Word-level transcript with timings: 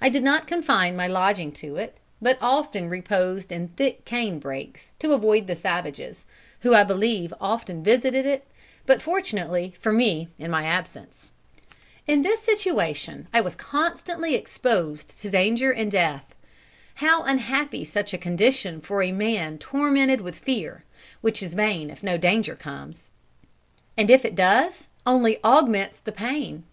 I 0.00 0.08
did 0.08 0.22
not 0.22 0.46
confine 0.46 0.96
my 0.96 1.06
lodging 1.06 1.52
to 1.52 1.76
it, 1.76 1.98
but 2.22 2.38
often 2.40 2.88
reposed 2.88 3.52
in 3.52 3.68
thick 3.68 4.06
cane 4.06 4.38
brakes, 4.38 4.90
to 5.00 5.12
avoid 5.12 5.46
the 5.46 5.54
savages, 5.54 6.24
who 6.60 6.74
I 6.74 6.82
believe 6.82 7.34
often 7.42 7.84
visited 7.84 8.24
it, 8.24 8.46
but, 8.86 9.02
fortunately 9.02 9.74
for 9.78 9.92
me, 9.92 10.28
in 10.38 10.50
my 10.50 10.64
absence. 10.64 11.32
"In 12.06 12.22
this 12.22 12.40
situation 12.40 13.28
I 13.34 13.42
was 13.42 13.54
constantly 13.54 14.34
exposed 14.34 15.20
to 15.20 15.28
danger 15.28 15.70
and 15.70 15.90
death. 15.90 16.34
How 16.94 17.24
unhappy 17.24 17.84
such 17.84 18.14
a 18.14 18.16
condition 18.16 18.80
for 18.80 19.02
a 19.02 19.12
man 19.12 19.58
tormented 19.58 20.22
with 20.22 20.38
fear, 20.38 20.84
which 21.20 21.42
is 21.42 21.52
vain 21.52 21.90
if 21.90 22.02
no 22.02 22.16
danger 22.16 22.54
comes; 22.56 23.08
and 23.94 24.08
if 24.08 24.24
it 24.24 24.34
does, 24.34 24.88
only 25.04 25.36
augments 25.44 25.98
the 26.00 26.12
pain! 26.12 26.64